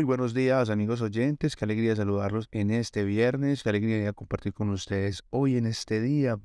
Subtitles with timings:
[0.00, 4.70] Muy buenos días amigos oyentes, qué alegría saludarlos en este viernes, qué alegría compartir con
[4.70, 6.38] ustedes hoy en este día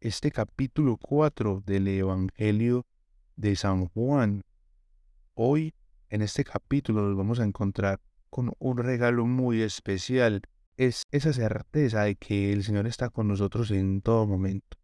[0.00, 2.86] este capítulo 4 del Evangelio
[3.36, 4.42] de San Juan.
[5.34, 5.74] Hoy
[6.08, 10.40] en este capítulo nos vamos a encontrar con un regalo muy especial,
[10.78, 14.78] es esa certeza de que el Señor está con nosotros en todo momento,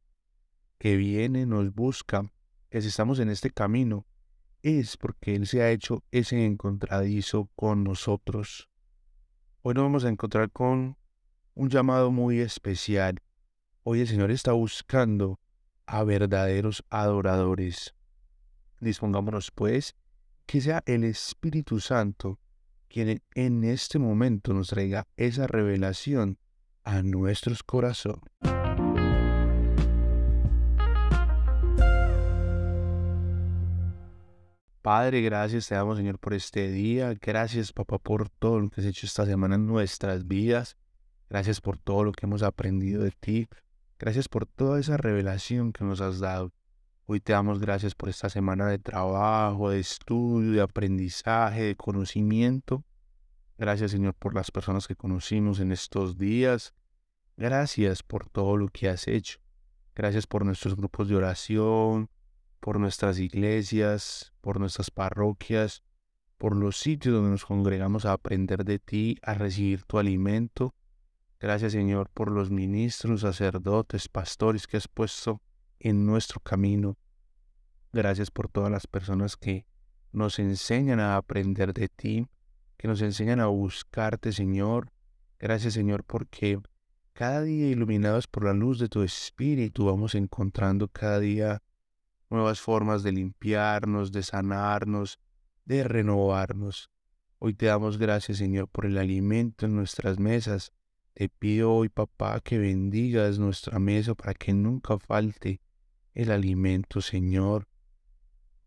[0.77, 2.31] que viene, nos busca,
[2.69, 4.05] que si estamos en este camino,
[4.63, 8.69] es porque Él se ha hecho ese encontradizo con nosotros.
[9.63, 10.97] Hoy nos vamos a encontrar con
[11.55, 13.21] un llamado muy especial.
[13.83, 15.41] Hoy el Señor está buscando
[15.87, 17.95] a verdaderos adoradores.
[18.81, 19.95] Dispongámonos pues
[20.47, 22.39] que sea el Espíritu Santo
[22.89, 26.39] quien en este momento nos traiga esa revelación
[26.83, 28.50] a nuestros corazones.
[34.83, 37.15] Padre, gracias te damos, Señor, por este día.
[37.21, 40.79] Gracias, papá, por todo lo que has hecho esta semana en nuestras vidas.
[41.29, 43.47] Gracias por todo lo que hemos aprendido de ti.
[43.99, 46.55] Gracias por toda esa revelación que nos has dado.
[47.05, 52.83] Hoy te damos gracias por esta semana de trabajo, de estudio, de aprendizaje, de conocimiento.
[53.59, 56.73] Gracias, Señor, por las personas que conocimos en estos días.
[57.37, 59.41] Gracias por todo lo que has hecho.
[59.95, 62.09] Gracias por nuestros grupos de oración,
[62.61, 65.83] por nuestras iglesias, por nuestras parroquias,
[66.37, 70.75] por los sitios donde nos congregamos a aprender de ti, a recibir tu alimento.
[71.39, 75.41] Gracias Señor por los ministros, sacerdotes, pastores que has puesto
[75.79, 76.97] en nuestro camino.
[77.93, 79.67] Gracias por todas las personas que
[80.13, 82.27] nos enseñan a aprender de ti,
[82.77, 84.93] que nos enseñan a buscarte Señor.
[85.39, 86.61] Gracias Señor porque
[87.15, 91.63] cada día iluminados por la luz de tu Espíritu vamos encontrando cada día
[92.31, 95.19] nuevas formas de limpiarnos, de sanarnos,
[95.65, 96.91] de renovarnos.
[97.39, 100.73] Hoy te damos gracias, Señor, por el alimento en nuestras mesas.
[101.15, 105.61] Te pido hoy, papá, que bendigas nuestra mesa para que nunca falte
[106.15, 107.69] el alimento, Señor,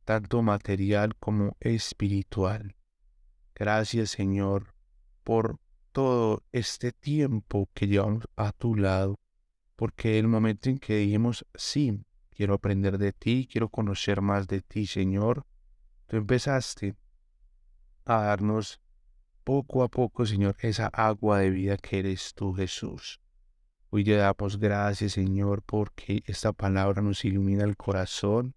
[0.04, 2.76] tanto material como espiritual.
[3.56, 4.74] Gracias, Señor,
[5.24, 5.60] por
[5.92, 9.20] todo este tiempo que llevamos a tu lado,
[9.76, 14.62] porque el momento en que dijimos sí, quiero aprender de ti, quiero conocer más de
[14.62, 15.46] ti, Señor.
[16.08, 16.96] Tú empezaste
[18.06, 18.82] a darnos
[19.44, 23.20] poco a poco, Señor, esa agua de vida que eres tú, Jesús.
[23.90, 28.56] Hoy te damos gracias, Señor, porque esta palabra nos ilumina el corazón,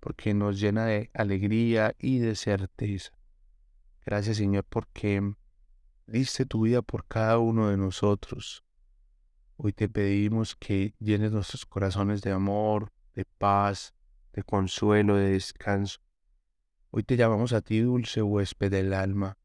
[0.00, 3.12] porque nos llena de alegría y de certeza.
[4.06, 5.34] Gracias, Señor, porque
[6.06, 8.64] diste tu vida por cada uno de nosotros.
[9.56, 13.92] Hoy te pedimos que llenes nuestros corazones de amor, de paz,
[14.32, 16.00] de consuelo, de descanso.
[16.90, 19.36] Hoy te llamamos a ti, dulce huésped del alma.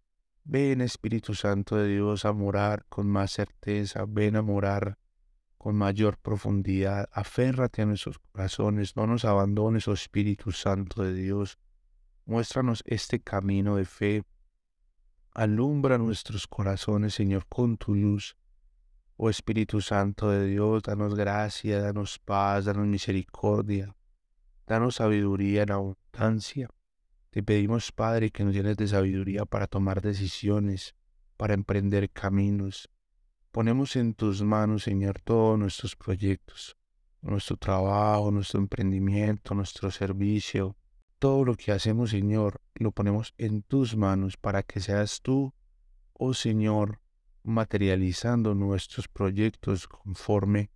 [0.46, 4.98] Ven, Espíritu Santo de Dios, a morar con más certeza, ven a morar
[5.58, 7.10] con mayor profundidad.
[7.12, 11.60] Aférrate a nuestros corazones, no nos abandones, oh Espíritu Santo de Dios.
[12.26, 14.24] Muéstranos este camino de fe.
[15.34, 18.38] Alumbra nuestros corazones, Señor, con tu luz.
[19.18, 23.96] Oh Espíritu Santo de Dios, danos gracia, danos paz, danos misericordia,
[24.68, 26.70] danos sabiduría en abundancia.
[27.30, 30.96] Te pedimos, Padre, que nos llenes de sabiduría para tomar decisiones,
[31.38, 32.90] para emprender caminos.
[33.52, 36.76] Ponemos en tus manos, Señor, todos nuestros proyectos,
[37.22, 40.76] nuestro trabajo, nuestro emprendimiento, nuestro servicio.
[41.20, 45.54] Todo lo que hacemos, Señor, lo ponemos en tus manos para que seas tú,
[46.12, 47.00] oh Señor,
[47.46, 50.72] materializando nuestros proyectos conforme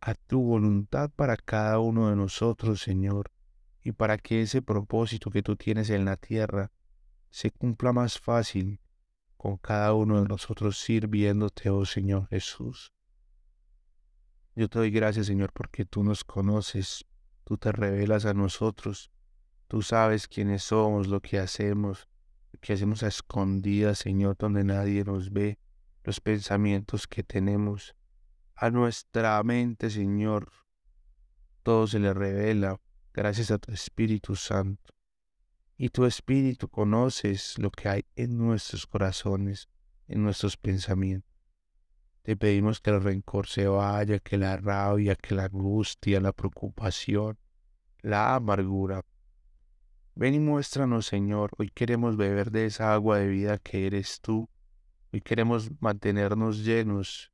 [0.00, 3.30] a tu voluntad para cada uno de nosotros, Señor,
[3.82, 6.72] y para que ese propósito que tú tienes en la tierra
[7.30, 8.80] se cumpla más fácil
[9.36, 12.92] con cada uno de nosotros sirviéndote, oh Señor Jesús.
[14.56, 17.04] Yo te doy gracias, Señor, porque tú nos conoces,
[17.44, 19.12] tú te revelas a nosotros,
[19.68, 22.08] tú sabes quiénes somos, lo que hacemos,
[22.52, 25.58] lo que hacemos a escondidas, Señor, donde nadie nos ve
[26.08, 27.94] los pensamientos que tenemos
[28.54, 30.50] a nuestra mente, Señor.
[31.62, 32.80] Todo se le revela
[33.12, 34.94] gracias a tu Espíritu Santo.
[35.76, 39.68] Y tu Espíritu conoces lo que hay en nuestros corazones,
[40.06, 41.30] en nuestros pensamientos.
[42.22, 47.38] Te pedimos que el rencor se vaya, que la rabia, que la angustia, la preocupación,
[48.00, 49.04] la amargura.
[50.14, 51.50] Ven y muéstranos, Señor.
[51.58, 54.48] Hoy queremos beber de esa agua de vida que eres tú
[55.10, 57.32] Hoy queremos mantenernos llenos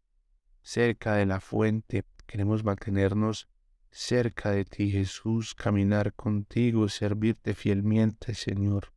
[0.62, 2.04] cerca de la fuente.
[2.26, 3.48] Queremos mantenernos
[3.90, 8.92] cerca de ti, Jesús, caminar contigo, servirte fielmente, Señor.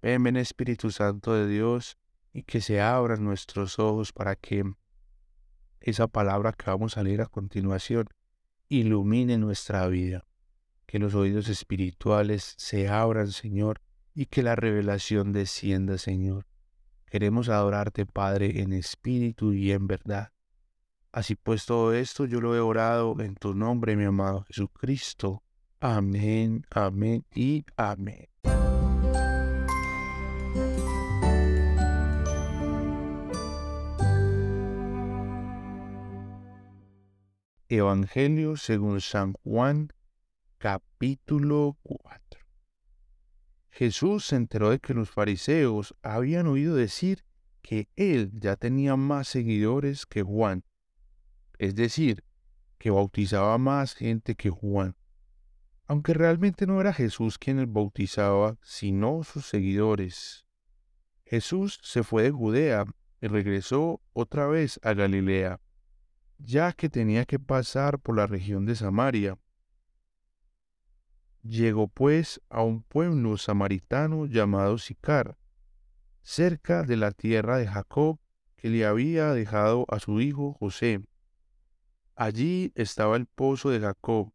[0.00, 1.98] Ven, ven Espíritu Santo de Dios,
[2.32, 4.64] y que se abran nuestros ojos para que
[5.80, 8.08] esa palabra que vamos a leer a continuación
[8.70, 10.24] ilumine nuestra vida.
[10.86, 13.82] Que los oídos espirituales se abran, Señor,
[14.14, 16.46] y que la revelación descienda, Señor.
[17.12, 20.32] Queremos adorarte, Padre, en espíritu y en verdad.
[21.12, 25.42] Así pues todo esto yo lo he orado en tu nombre, mi amado Jesucristo.
[25.78, 28.30] Amén, amén y amén.
[37.68, 39.92] Evangelio según San Juan,
[40.56, 42.21] capítulo 4.
[43.72, 47.24] Jesús se enteró de que los fariseos habían oído decir
[47.60, 50.64] que él ya tenía más seguidores que Juan,
[51.58, 52.22] es decir,
[52.78, 54.96] que bautizaba más gente que Juan,
[55.86, 60.46] aunque realmente no era Jesús quien el bautizaba, sino sus seguidores.
[61.24, 62.84] Jesús se fue de Judea
[63.20, 65.60] y regresó otra vez a Galilea
[66.44, 69.38] ya que tenía que pasar por la región de Samaria.
[71.42, 75.36] Llegó pues a un pueblo samaritano llamado Sicar,
[76.22, 78.20] cerca de la tierra de Jacob,
[78.56, 81.00] que le había dejado a su hijo José.
[82.14, 84.32] Allí estaba el pozo de Jacob,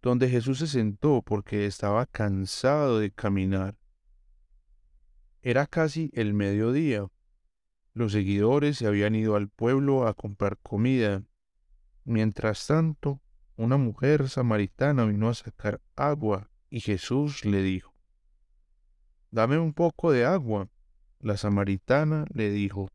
[0.00, 3.76] donde Jesús se sentó porque estaba cansado de caminar.
[5.40, 7.08] Era casi el mediodía.
[7.94, 11.24] Los seguidores se habían ido al pueblo a comprar comida.
[12.04, 13.20] Mientras tanto,
[13.56, 17.92] una mujer samaritana vino a sacar agua y Jesús le dijo,
[19.30, 20.68] Dame un poco de agua.
[21.18, 22.90] La samaritana le dijo,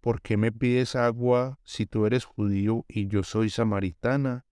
[0.00, 4.46] ¿por qué me pides agua si tú eres judío y yo soy samaritana?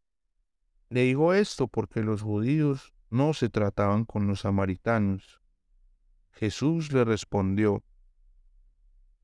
[0.90, 5.40] Le dijo esto porque los judíos no se trataban con los samaritanos.
[6.32, 7.82] Jesús le respondió,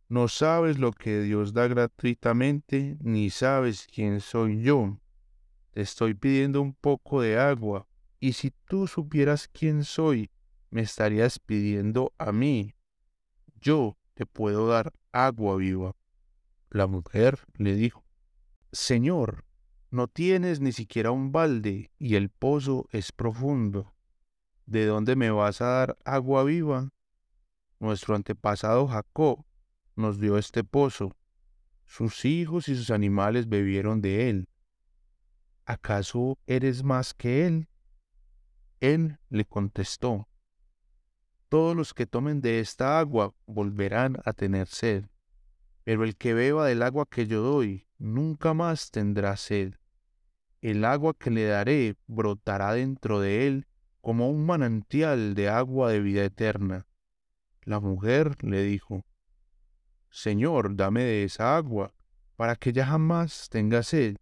[0.09, 4.99] no sabes lo que Dios da gratuitamente, ni sabes quién soy yo.
[5.73, 7.87] Te estoy pidiendo un poco de agua,
[8.21, 10.31] y si tú supieras quién soy,
[10.71, 12.75] me estarías pidiendo a mí.
[13.61, 15.97] Yo te puedo dar agua viva.
[16.71, 18.05] La mujer le dijo,
[18.71, 19.45] Señor,
[19.91, 23.95] no tienes ni siquiera un balde y el pozo es profundo.
[24.67, 26.91] ¿De dónde me vas a dar agua viva?
[27.79, 29.45] Nuestro antepasado Jacob
[29.97, 31.17] nos dio este pozo.
[31.85, 34.49] Sus hijos y sus animales bebieron de él.
[35.65, 37.69] ¿Acaso eres más que él?
[38.81, 40.29] Él le contestó,
[41.49, 45.05] Todos los que tomen de esta agua volverán a tener sed,
[45.85, 49.75] pero el que beba del agua que yo doy nunca más tendrá sed.
[50.61, 53.67] El agua que le daré brotará dentro de él
[54.01, 56.87] como un manantial de agua de vida eterna.
[57.63, 59.05] La mujer le dijo,
[60.11, 61.95] Señor, dame de esa agua,
[62.35, 64.17] para que ya jamás tenga sed,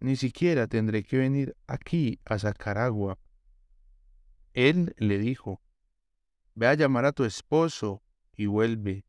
[0.00, 3.18] ni siquiera tendré que venir aquí a sacar agua.
[4.52, 5.60] Él le dijo,
[6.54, 8.02] Ve a llamar a tu esposo
[8.34, 9.04] y vuelve.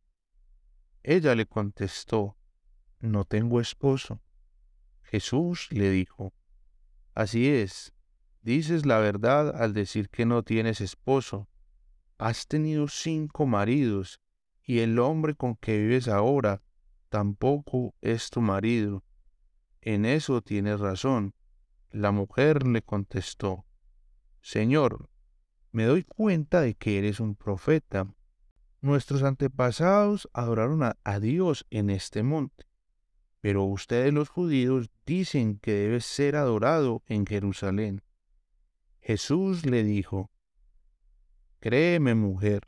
[1.03, 2.37] Ella le contestó,
[2.99, 4.21] No tengo esposo.
[5.03, 6.33] Jesús le dijo,
[7.13, 7.93] Así es,
[8.41, 11.47] dices la verdad al decir que no tienes esposo.
[12.17, 14.19] Has tenido cinco maridos
[14.63, 16.61] y el hombre con que vives ahora
[17.09, 19.03] tampoco es tu marido.
[19.87, 21.33] En eso tienes razón.
[21.91, 23.65] La mujer le contestó,
[24.41, 25.09] Señor,
[25.71, 28.13] me doy cuenta de que eres un profeta.
[28.81, 32.65] Nuestros antepasados adoraron a, a, Dios en este monte,
[33.39, 38.01] pero ustedes los judíos dicen que debe ser adorado en Jerusalén.
[38.99, 40.29] Jesús le dijo,
[41.61, 42.67] Créeme, mujer,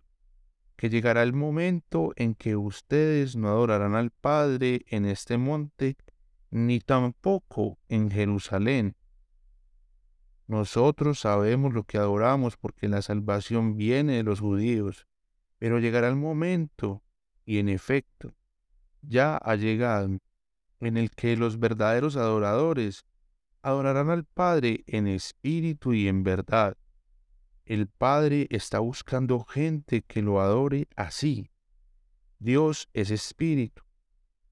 [0.78, 5.98] que llegará el momento en que ustedes no adorarán al Padre en este monte,
[6.52, 8.96] ni tampoco en Jerusalén.
[10.48, 15.08] Nosotros sabemos lo que adoramos porque la salvación viene de los judíos,
[15.58, 17.04] pero llegará el momento,
[17.46, 18.34] y en efecto,
[19.02, 20.18] ya ha llegado,
[20.80, 23.06] en el que los verdaderos adoradores
[23.62, 26.78] adorarán al Padre en espíritu y en verdad
[27.70, 31.52] el Padre está buscando gente que lo adore así.
[32.40, 33.84] Dios es espíritu,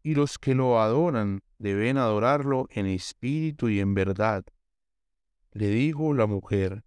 [0.07, 4.45] y los que lo adoran deben adorarlo en espíritu y en verdad.
[5.51, 6.85] Le dijo la mujer,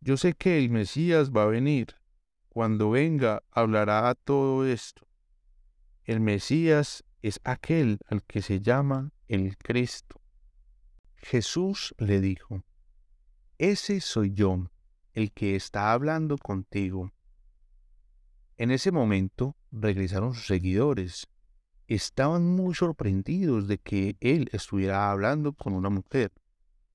[0.00, 1.94] yo sé que el Mesías va a venir.
[2.48, 5.06] Cuando venga hablará todo esto.
[6.02, 10.20] El Mesías es aquel al que se llama el Cristo.
[11.18, 12.64] Jesús le dijo,
[13.58, 14.68] ese soy yo
[15.12, 17.12] el que está hablando contigo.
[18.56, 21.28] En ese momento regresaron sus seguidores.
[21.94, 26.32] Estaban muy sorprendidos de que él estuviera hablando con una mujer,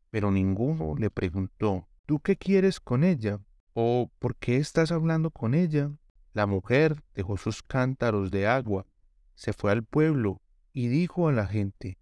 [0.09, 3.39] pero ninguno le preguntó, ¿tú qué quieres con ella?
[3.75, 5.91] ¿O por qué estás hablando con ella?
[6.33, 8.87] La mujer dejó sus cántaros de agua,
[9.35, 10.41] se fue al pueblo
[10.73, 11.99] y dijo a la gente,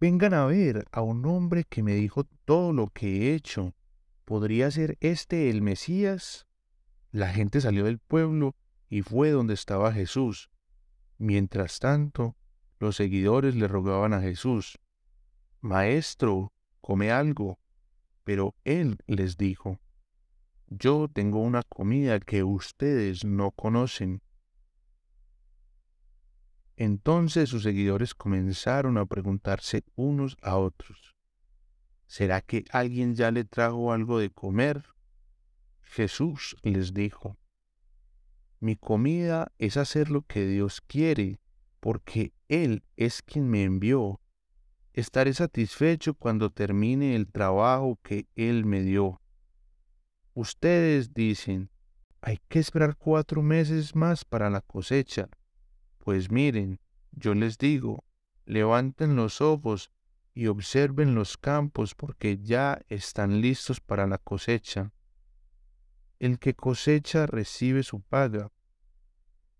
[0.00, 3.74] vengan a ver a un hombre que me dijo todo lo que he hecho.
[4.24, 6.46] ¿Podría ser este el Mesías?
[7.10, 8.56] La gente salió del pueblo
[8.88, 10.48] y fue donde estaba Jesús.
[11.18, 12.36] Mientras tanto,
[12.78, 14.78] los seguidores le rogaban a Jesús,
[15.60, 17.58] Maestro, come algo.
[18.24, 19.80] Pero él les dijo,
[20.66, 24.22] Yo tengo una comida que ustedes no conocen.
[26.76, 31.14] Entonces sus seguidores comenzaron a preguntarse unos a otros,
[32.06, 34.84] ¿será que alguien ya le trajo algo de comer?
[35.82, 37.38] Jesús les dijo,
[38.64, 41.38] mi comida es hacer lo que Dios quiere,
[41.80, 44.22] porque Él es quien me envió.
[44.94, 49.20] Estaré satisfecho cuando termine el trabajo que Él me dio.
[50.32, 51.68] Ustedes dicen,
[52.22, 55.28] hay que esperar cuatro meses más para la cosecha.
[55.98, 56.80] Pues miren,
[57.12, 58.02] yo les digo,
[58.46, 59.92] levanten los ojos
[60.32, 64.90] y observen los campos porque ya están listos para la cosecha.
[66.24, 68.50] El que cosecha recibe su paga.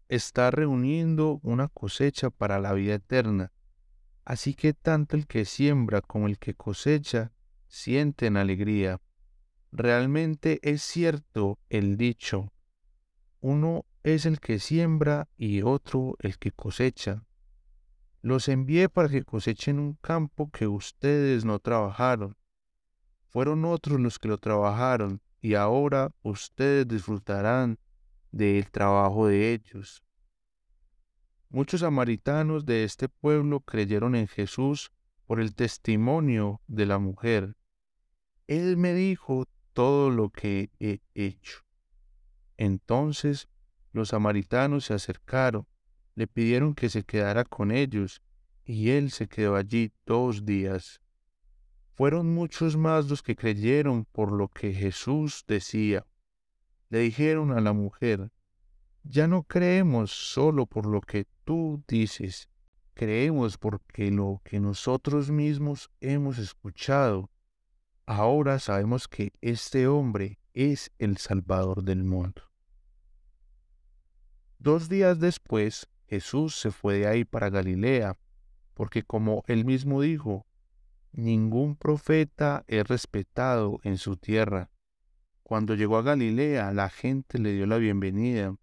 [0.08, 3.52] Está reuniendo una cosecha para la vida eterna.
[4.24, 7.32] Así que tanto el que siembra como el que cosecha
[7.68, 9.02] sienten alegría.
[9.72, 12.50] Realmente es cierto el dicho,
[13.40, 17.26] uno es el que siembra y otro el que cosecha.
[18.22, 22.38] Los envié para que cosechen un campo que ustedes no trabajaron.
[23.28, 27.78] Fueron otros los que lo trabajaron y ahora ustedes disfrutarán
[28.32, 30.02] del trabajo de ellos.
[31.50, 34.90] Muchos samaritanos de este pueblo creyeron en Jesús
[35.26, 37.58] por el testimonio de la mujer.
[38.46, 41.58] Él me dijo todo lo que he hecho.
[42.56, 43.50] Entonces
[43.92, 45.66] los samaritanos se acercaron,
[46.14, 48.22] le pidieron que se quedara con ellos,
[48.64, 51.02] y él se quedó allí dos días.
[51.94, 56.04] Fueron muchos más los que creyeron por lo que Jesús decía.
[56.88, 58.32] Le dijeron a la mujer,
[59.04, 62.48] ya no creemos solo por lo que tú dices,
[62.94, 67.30] creemos porque lo que nosotros mismos hemos escuchado.
[68.06, 72.42] Ahora sabemos que este hombre es el Salvador del mundo.
[74.58, 78.18] Dos días después, Jesús se fue de ahí para Galilea,
[78.72, 80.46] porque como él mismo dijo,
[81.14, 84.70] ningún profeta es respetado en su tierra.
[85.42, 88.54] Cuando llegó a Galilea, la gente le dio la bienvenida.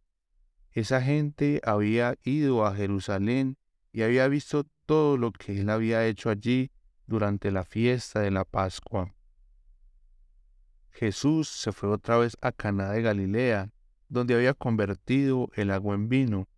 [0.71, 3.57] Esa gente había ido a Jerusalén
[3.91, 6.71] y había visto todo lo que él había hecho allí
[7.07, 9.13] durante la fiesta de la Pascua.
[10.89, 13.71] Jesús se fue otra vez a Caná de Galilea
[14.11, 16.49] donde había convertido el agua en vino.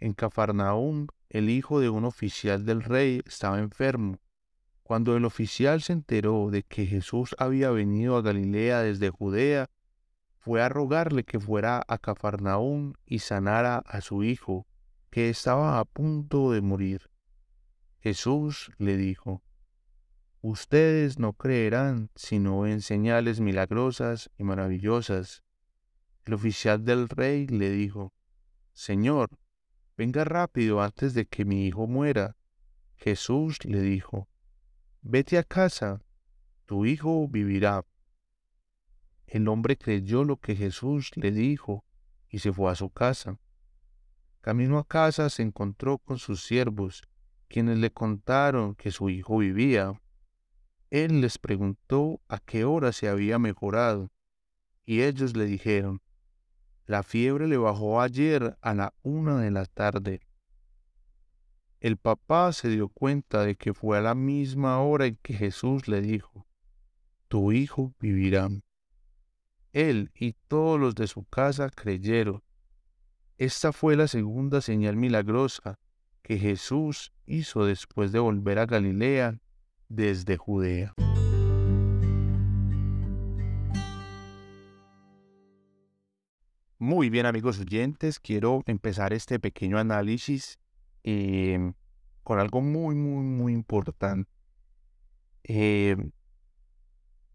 [0.00, 4.18] En Cafarnaúm, el hijo de un oficial del rey estaba enfermo.
[4.88, 9.68] Cuando el oficial se enteró de que Jesús había venido a Galilea desde Judea,
[10.38, 14.66] fue a rogarle que fuera a Cafarnaúm y sanara a su hijo,
[15.10, 17.10] que estaba a punto de morir.
[18.00, 19.42] Jesús le dijo,
[20.40, 25.42] Ustedes no creerán si no ven señales milagrosas y maravillosas
[26.24, 28.14] el oficial del rey le dijo,
[28.72, 29.28] Señor,
[29.98, 32.38] venga rápido antes de que mi hijo muera.
[32.96, 34.30] Jesús le dijo,
[35.02, 36.02] Vete a casa,
[36.66, 37.84] tu hijo vivirá.
[39.26, 41.84] El hombre creyó lo que Jesús le dijo
[42.28, 43.38] y se fue a su casa.
[44.40, 47.02] Camino a casa se encontró con sus siervos,
[47.48, 50.00] quienes le contaron que su hijo vivía.
[50.90, 54.10] Él les preguntó a qué hora se había mejorado,
[54.84, 56.02] y ellos le dijeron,
[56.86, 60.20] la fiebre le bajó ayer a la una de la tarde.
[61.80, 65.86] El papá se dio cuenta de que fue a la misma hora en que Jesús
[65.86, 66.44] le dijo,
[67.28, 68.48] Tu hijo vivirá.
[69.72, 72.42] Él y todos los de su casa creyeron.
[73.36, 75.78] Esta fue la segunda señal milagrosa
[76.22, 79.38] que Jesús hizo después de volver a Galilea
[79.88, 80.94] desde Judea.
[86.80, 90.58] Muy bien amigos oyentes, quiero empezar este pequeño análisis
[91.02, 91.74] em,
[92.22, 94.30] con algo muy, muy, muy importante.
[95.44, 96.12] Em,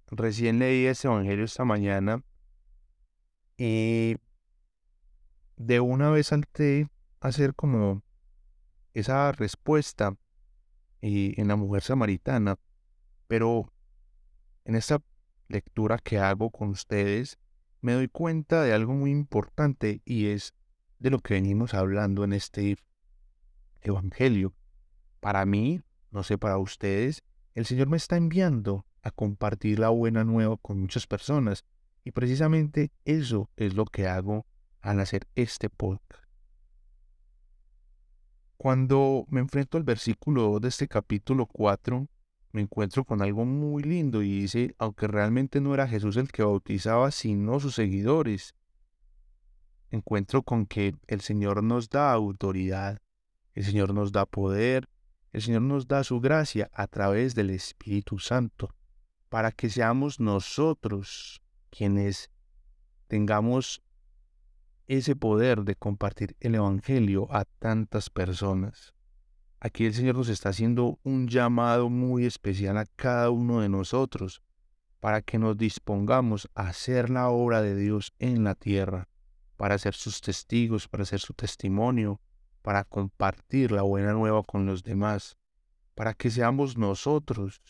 [0.08, 2.24] recién leí ese Evangelio esta mañana
[3.58, 4.18] y
[5.58, 6.90] de una vez salté
[7.20, 8.04] a hacer como
[8.94, 10.16] esa respuesta
[11.02, 12.58] eh, en la mujer samaritana,
[13.28, 13.72] pero
[14.66, 15.02] en esta
[15.48, 17.40] lectura que hago con ustedes,
[17.82, 20.54] me doy cuenta de algo muy importante y es
[21.00, 22.78] de lo que venimos hablando en este
[23.84, 24.54] Evangelio.
[25.20, 27.24] Para mí, no sé para ustedes,
[27.54, 31.66] el Señor me está enviando a compartir la buena nueva con muchas personas
[32.04, 34.46] y precisamente eso es lo que hago
[34.82, 36.24] al hacer este podcast.
[38.58, 42.08] Cuando me enfrento al versículo 2 de este capítulo 4,
[42.54, 46.44] me encuentro con algo muy lindo y dice, aunque realmente no era Jesús el que
[46.44, 48.56] bautizaba, sino sus seguidores,
[49.90, 53.00] encuentro con que el Señor nos da autoridad,
[53.54, 54.90] el Señor nos da poder,
[55.32, 58.74] el Señor nos da su gracia a través del Espíritu Santo,
[59.30, 62.30] para que seamos nosotros quienes
[63.08, 63.84] tengamos
[64.88, 68.94] ese poder de compartir el Evangelio a tantas personas.
[69.60, 74.42] Aquí el Señor nos está haciendo un llamado muy especial a cada uno de nosotros
[75.00, 79.08] para que nos dispongamos a hacer la obra de Dios en la tierra,
[79.58, 82.20] para ser sus testigos, para ser su testimonio,
[82.64, 85.38] para compartir la buena nueva con los demás,
[85.94, 87.62] para que seamos nosotros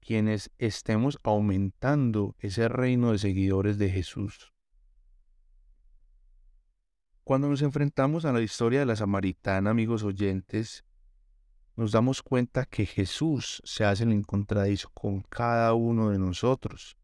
[0.00, 4.52] quienes estemos aumentando ese reino de seguidores de Jesús.
[7.22, 10.84] Cuando nos enfrentamos a la historia de la samaritana, amigos oyentes,
[11.76, 16.96] nos damos cuenta que Jesús se hace el encontradizo con cada uno de nosotros.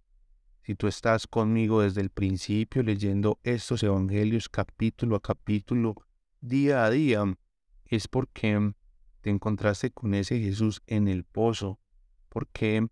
[0.63, 5.95] Si tú estás conmigo desde el principio leyendo estos evangelios capítulo a capítulo,
[6.41, 7.25] día a día,
[7.85, 8.73] es porque
[9.21, 11.81] te encontraste con ese Jesús en el pozo,
[12.29, 12.87] porque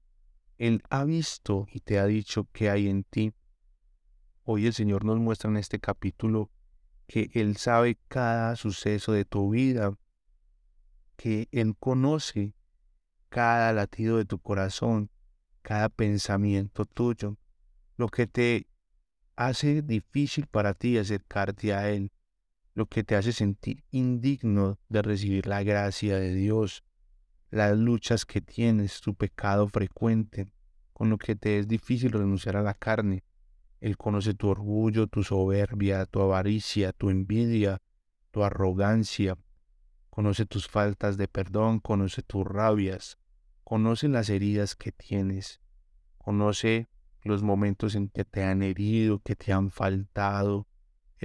[0.59, 3.33] Él ha visto y te ha dicho que hay en ti.
[4.43, 6.51] Hoy el Señor nos muestra en este capítulo
[7.07, 9.97] que Él sabe cada suceso de tu vida,
[11.17, 12.55] que Él conoce
[13.29, 15.11] cada latido de tu corazón,
[15.63, 17.37] cada pensamiento tuyo,
[17.97, 18.67] lo que te
[19.37, 22.13] hace difícil para ti acercarte a Él,
[22.77, 26.85] lo que te hace sentir indigno de recibir la gracia de Dios,
[27.51, 30.53] las luchas que tienes, tu pecado frecuente,
[30.93, 33.25] con lo que te es difícil renunciar a la carne.
[33.81, 37.81] Él conoce tu orgullo, tu soberbia, tu avaricia, tu envidia,
[38.31, 39.39] tu arrogancia,
[40.11, 43.17] conoce tus faltas de perdón, conoce tus rabias,
[43.65, 45.63] conoce las heridas que tienes,
[46.19, 46.91] conoce
[47.23, 50.67] los momentos en que te han herido, que te han faltado.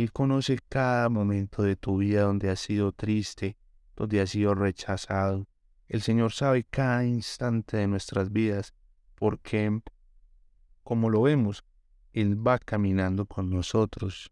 [0.02, 3.56] Él conoce cada momento de tu vida donde has sido triste,
[3.96, 5.48] donde has sido rechazado.
[5.88, 8.74] El Señor sabe cada instante de nuestras vidas
[9.14, 9.80] porque,
[10.82, 11.64] como lo vemos,
[12.14, 14.32] Él va caminando con nosotros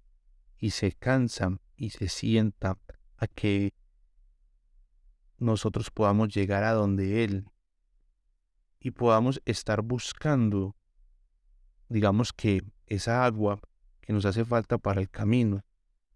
[0.57, 2.79] y se cansa y se sienta
[3.17, 3.75] a que
[5.37, 7.45] nosotros podamos llegar a donde Él
[8.79, 10.75] y podamos estar buscando,
[11.89, 13.61] digamos que esa agua
[14.09, 15.61] que nos hace falta para el camino.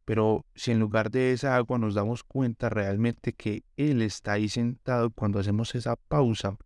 [0.04, 4.50] Pero si en lugar de esa agua nos damos cuenta realmente que Él está ahí
[4.50, 6.58] sentado cuando hacemos esa pausa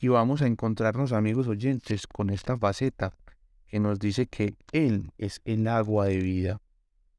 [0.00, 3.14] y vamos a encontrarnos amigos oyentes con esta faceta
[3.66, 6.62] que nos dice que Él es el agua de vida.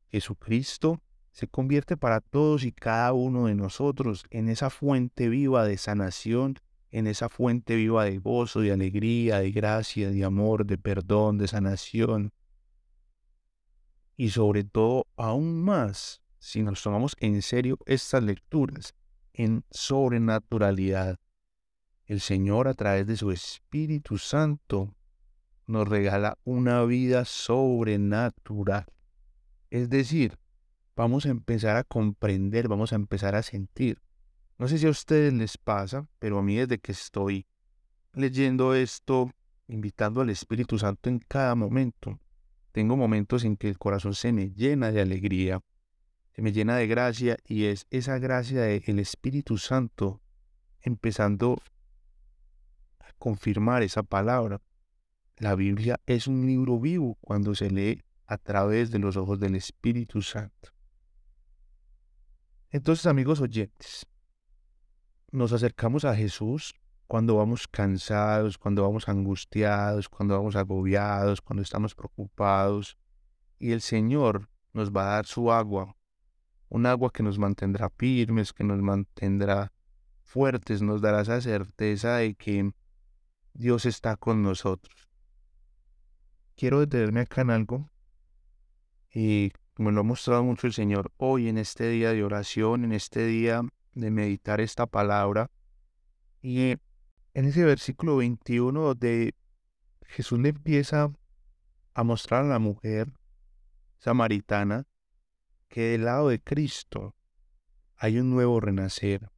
[0.09, 0.99] Jesucristo
[1.31, 6.57] se convierte para todos y cada uno de nosotros en esa fuente viva de sanación,
[6.89, 11.47] en esa fuente viva de gozo, de alegría, de gracia, de amor, de perdón, de
[11.47, 12.31] sanación.
[14.17, 18.95] Y sobre todo, aún más, si nos tomamos en serio estas lecturas,
[19.33, 21.19] en sobrenaturalidad.
[22.05, 24.95] El Señor a través de su Espíritu Santo
[25.67, 28.85] nos regala una vida sobrenatural.
[29.69, 30.37] Es decir,
[30.95, 33.99] vamos a empezar a comprender, vamos a empezar a sentir.
[34.57, 37.45] No sé si a ustedes les pasa, pero a mí desde que estoy
[38.13, 39.31] leyendo esto,
[39.67, 42.19] invitando al Espíritu Santo en cada momento,
[42.75, 45.61] tengo momentos en que el corazón se me llena de alegría,
[46.33, 50.21] se me llena de gracia y es esa gracia del Espíritu Santo
[50.81, 51.61] empezando
[52.99, 54.59] a confirmar esa palabra.
[55.37, 59.55] La Biblia es un libro vivo cuando se lee a través de los ojos del
[59.55, 60.73] Espíritu Santo.
[62.71, 64.05] Entonces, amigos oyentes,
[65.31, 66.75] nos acercamos a Jesús
[67.07, 72.97] cuando vamos cansados, cuando vamos angustiados, cuando vamos agobiados, cuando estamos preocupados.
[73.59, 75.95] Y el Señor nos va a dar su agua,
[76.69, 79.71] un agua que nos mantendrá firmes, que nos mantendrá
[80.23, 82.71] fuertes, nos dará esa certeza de que
[83.53, 85.09] Dios está con nosotros.
[86.55, 87.89] Quiero detenerme acá en algo
[89.13, 92.93] y como lo ha mostrado mucho el Señor hoy en este día de oración, en
[92.93, 93.61] este día
[93.93, 95.51] de meditar esta palabra.
[96.41, 96.75] Y
[97.35, 99.35] en ese versículo 21 donde
[100.07, 101.11] Jesús le empieza
[101.93, 103.11] a mostrar a la mujer
[103.97, 104.87] samaritana
[105.67, 107.13] que del lado de Cristo
[107.97, 109.29] hay un nuevo renacer,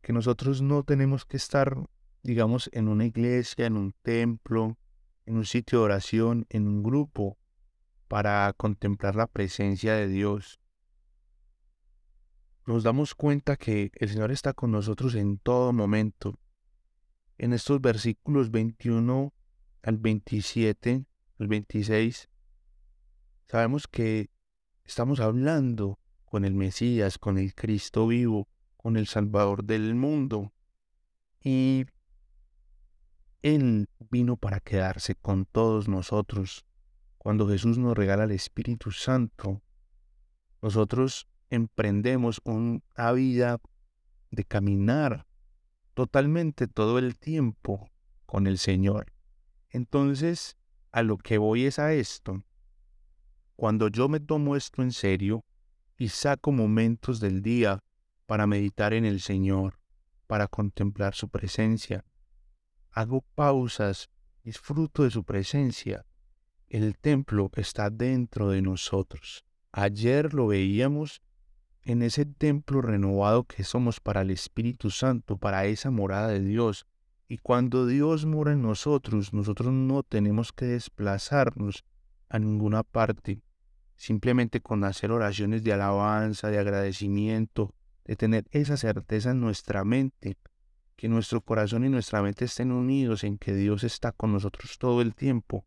[0.00, 1.76] que nosotros no tenemos que estar,
[2.22, 4.78] digamos, en una iglesia, en un templo,
[5.26, 7.36] en un sitio de oración, en un grupo,
[8.08, 10.60] para contemplar la presencia de Dios.
[12.64, 16.39] Nos damos cuenta que el Señor está con nosotros en todo momento.
[17.42, 19.32] En estos versículos 21
[19.82, 21.06] al 27,
[21.38, 22.28] al 26,
[23.48, 24.28] sabemos que
[24.84, 30.52] estamos hablando con el Mesías, con el Cristo vivo, con el Salvador del mundo.
[31.42, 31.86] Y
[33.40, 36.66] Él vino para quedarse con todos nosotros.
[37.16, 39.62] Cuando Jesús nos regala el Espíritu Santo,
[40.60, 43.62] nosotros emprendemos una vida
[44.30, 45.26] de caminar
[46.00, 47.90] totalmente todo el tiempo
[48.24, 49.12] con el Señor.
[49.68, 50.56] Entonces,
[50.92, 52.42] a lo que voy es a esto.
[53.54, 55.44] Cuando yo me tomo esto en serio
[55.98, 57.80] y saco momentos del día
[58.24, 59.78] para meditar en el Señor,
[60.26, 62.02] para contemplar su presencia,
[62.92, 64.08] hago pausas,
[64.42, 66.06] disfruto de su presencia,
[66.70, 69.44] el templo está dentro de nosotros.
[69.70, 71.20] Ayer lo veíamos
[71.84, 76.86] en ese templo renovado que somos para el Espíritu Santo, para esa morada de Dios.
[77.28, 81.84] Y cuando Dios mora en nosotros, nosotros no tenemos que desplazarnos
[82.28, 83.40] a ninguna parte.
[83.96, 90.36] Simplemente con hacer oraciones de alabanza, de agradecimiento, de tener esa certeza en nuestra mente,
[90.96, 95.00] que nuestro corazón y nuestra mente estén unidos en que Dios está con nosotros todo
[95.00, 95.64] el tiempo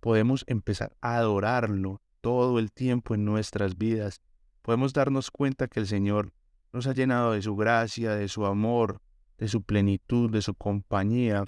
[0.00, 4.20] podemos empezar a adorarlo todo el tiempo en nuestras vidas.
[4.68, 6.34] Podemos darnos cuenta que el Señor
[6.74, 9.00] nos ha llenado de su gracia, de su amor,
[9.38, 11.46] de su plenitud, de su compañía,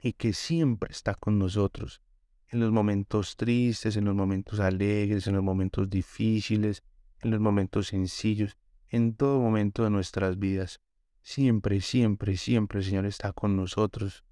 [0.00, 2.00] y que siempre está con nosotros,
[2.46, 6.84] en los momentos tristes, en los momentos alegres, en los momentos difíciles,
[7.18, 8.56] en los momentos sencillos,
[8.90, 10.78] en todo momento de nuestras vidas.
[11.22, 14.24] Siempre, siempre, siempre el Señor está con nosotros.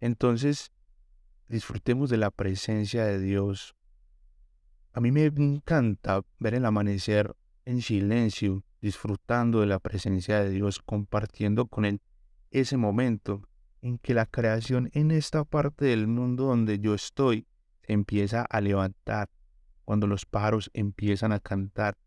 [0.00, 0.72] Entonces,
[1.46, 3.76] disfrutemos de la presencia de Dios.
[4.92, 10.80] A mí me encanta ver el amanecer en silencio, disfrutando de la presencia de Dios,
[10.80, 12.00] compartiendo con Él
[12.50, 13.48] ese momento
[13.82, 17.46] en que la creación en esta parte del mundo donde yo estoy
[17.82, 19.28] empieza a levantar,
[19.84, 21.98] cuando los pájaros empiezan a cantar,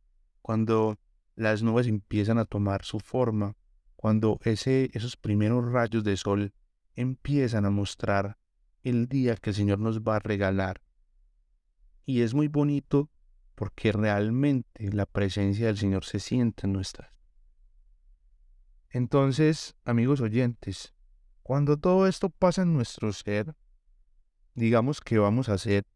[0.42, 0.98] cuando
[1.36, 3.56] las nubes empiezan a tomar su forma,
[3.96, 6.54] cuando ese, esos primeros rayos de sol
[6.96, 8.38] empiezan a mostrar
[8.84, 10.82] el día que el Señor nos va a regalar.
[12.06, 13.10] Y es muy bonito
[13.58, 17.10] porque realmente la presencia del Señor se siente en nuestras.
[18.92, 20.94] Entonces, amigos oyentes,
[21.42, 23.56] cuando todo esto pasa en nuestro ser,
[24.54, 25.88] digamos que vamos a ser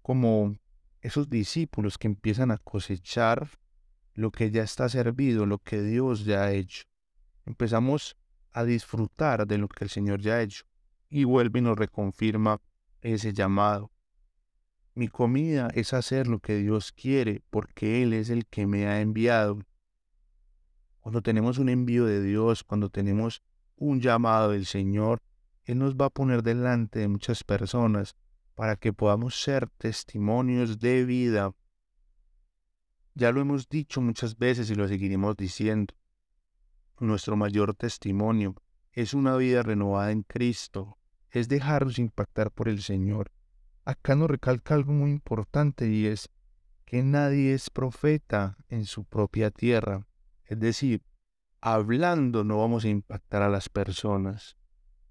[0.00, 0.56] como
[1.02, 3.46] esos discípulos que empiezan a cosechar
[4.14, 6.84] lo que ya está servido, lo que Dios ya ha hecho.
[7.44, 8.16] Empezamos
[8.52, 10.64] a disfrutar de lo que el Señor ya ha hecho
[11.10, 12.58] y vuelve y nos reconfirma
[13.02, 13.92] ese llamado.
[14.96, 19.02] Mi comida es hacer lo que Dios quiere porque Él es el que me ha
[19.02, 19.58] enviado.
[21.00, 23.42] Cuando tenemos un envío de Dios, cuando tenemos
[23.76, 25.20] un llamado del Señor,
[25.64, 28.16] Él nos va a poner delante de muchas personas
[28.54, 31.52] para que podamos ser testimonios de vida.
[33.14, 35.94] Ya lo hemos dicho muchas veces y lo seguiremos diciendo.
[37.00, 38.54] Nuestro mayor testimonio
[38.92, 40.96] es una vida renovada en Cristo,
[41.30, 43.30] es dejarnos impactar por el Señor.
[43.86, 46.28] Acá nos recalca algo muy importante y es
[46.86, 50.08] que nadie es profeta en su propia tierra.
[50.44, 51.04] Es decir,
[51.60, 54.56] hablando no vamos a impactar a las personas.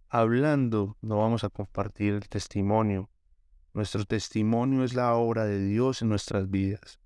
[0.10, 3.10] Hablando no vamos a compartir el testimonio.
[3.74, 7.00] Nuestro testimonio es la obra de Dios en nuestras vidas.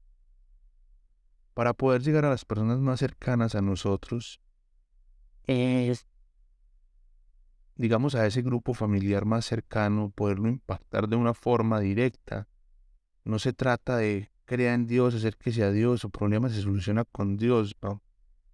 [1.53, 4.41] Para poder llegar a las personas más cercanas a nosotros,
[5.43, 6.08] es
[7.80, 12.50] digamos, a ese grupo familiar más cercano, poderlo impactar de una forma directa.
[13.24, 17.38] No se trata de crear en Dios, acérquese a Dios, su problema se soluciona con
[17.38, 18.04] Dios, no.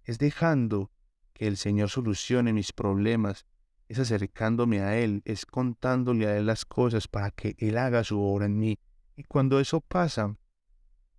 [0.04, 0.92] Es dejando
[1.32, 3.46] que el Señor solucione mis problemas,
[3.88, 8.20] es acercándome a Él, es contándole a Él las cosas para que Él haga su
[8.20, 8.78] obra en mí.
[9.16, 10.36] Y cuando eso pasa,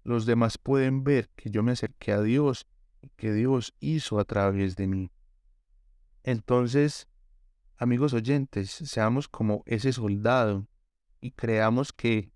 [0.06, 2.67] los demás pueden ver que yo me acerqué a Dios
[3.02, 5.12] y que Dios hizo a través de mí.
[6.24, 7.10] Entonces,
[7.80, 10.68] Amigos oyentes, seamos como ese soldado
[11.22, 12.32] y creamos que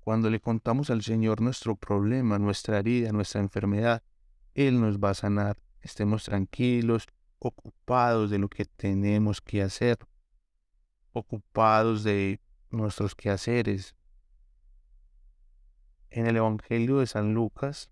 [0.00, 4.02] Cuando le contamos al Señor nuestro problema, nuestra herida, nuestra enfermedad,
[4.54, 5.58] Él nos va a sanar.
[5.82, 7.06] Estemos tranquilos,
[7.38, 9.98] ocupados de lo que tenemos que hacer,
[11.12, 13.94] ocupados de nuestros quehaceres.
[16.08, 17.90] En el Evangelio de San Lucas,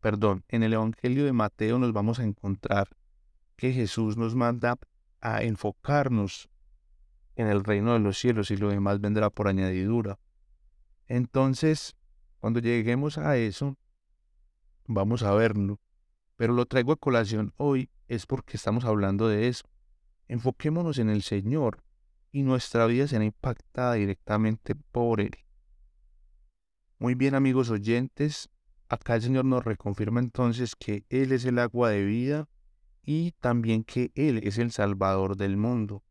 [0.00, 2.88] perdón, en el Evangelio de Mateo nos vamos a encontrar
[3.60, 4.78] que Jesús nos manda
[5.20, 6.48] a enfocarnos
[7.36, 10.18] en el reino de los cielos y lo demás vendrá por añadidura.
[11.08, 11.94] Entonces,
[12.38, 13.76] cuando lleguemos a eso,
[14.86, 15.78] vamos a verlo.
[16.36, 19.68] Pero lo traigo a colación hoy es porque estamos hablando de eso.
[20.26, 21.82] Enfoquémonos en el Señor
[22.32, 25.36] y nuestra vida será impactada directamente por Él.
[26.98, 28.48] Muy bien amigos oyentes,
[28.88, 32.48] acá el Señor nos reconfirma entonces que Él es el agua de vida
[33.12, 36.04] y también que Él es el Salvador del mundo.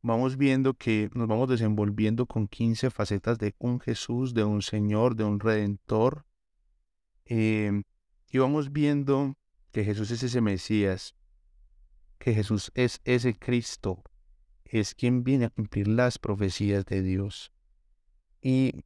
[0.00, 5.16] Vamos viendo que nos vamos desenvolviendo con 15 facetas de un Jesús, de un Señor,
[5.16, 6.24] de un Redentor.
[7.24, 7.82] Em,
[8.30, 9.34] y vamos viendo
[9.72, 11.16] que Jesús es ese Mesías,
[12.18, 14.04] que Jesús es ese Cristo,
[14.64, 17.50] es quien viene a cumplir las profecías de Dios.
[18.40, 18.84] Y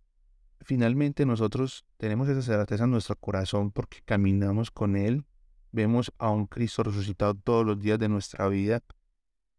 [0.62, 5.26] finalmente nosotros tenemos esa certeza en nuestro corazón porque caminamos con Él,
[5.72, 8.82] vemos a un Cristo resucitado todos los días de nuestra vida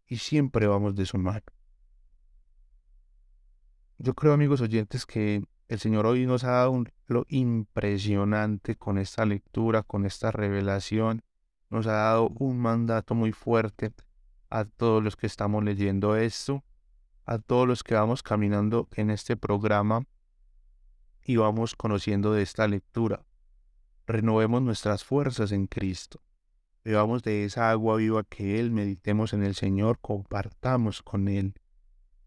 [0.07, 1.43] y siempre vamos de su mano.
[3.97, 9.25] Yo creo, amigos oyentes, que el Señor hoy nos ha dado lo impresionante con esta
[9.25, 11.21] lectura, con esta revelación.
[11.69, 13.93] Nos ha dado un mandato muy fuerte
[14.49, 16.63] a todos los que estamos leyendo esto,
[17.25, 20.05] a todos los que vamos caminando en este programa
[21.23, 23.23] y vamos conociendo de esta lectura
[24.09, 26.23] renovemos nuestras fuerzas en Cristo.
[26.83, 31.53] Bebamos de esa agua viva que Él, meditemos en el Señor, compartamos con Él.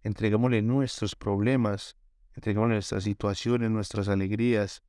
[0.03, 1.97] Entreguémosle nuestros problemas,
[2.35, 4.85] entreguémosle nuestras situaciones, nuestras alegrías.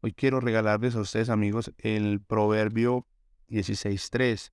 [0.00, 3.06] Hoy quiero regalarles a ustedes, amigos, el Proverbio
[3.48, 4.50] 16.3.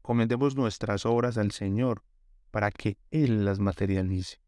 [0.00, 2.04] Comendemos nuestras obras al Señor
[2.50, 4.40] para que Él las materialice.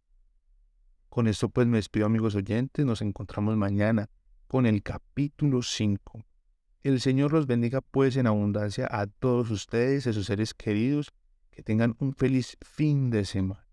[1.11, 4.09] Con esto pues me despido amigos oyentes, nos encontramos mañana
[4.47, 6.25] con el capítulo 5.
[6.83, 11.13] El Señor los bendiga pues en abundancia a todos ustedes, a sus seres queridos,
[11.51, 13.67] que tengan un feliz fin de semana.